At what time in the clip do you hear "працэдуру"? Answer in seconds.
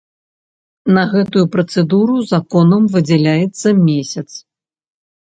1.55-2.15